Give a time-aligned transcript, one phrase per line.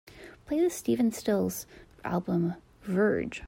[0.47, 1.67] Play the Stephen Stills
[2.03, 3.39] album Verge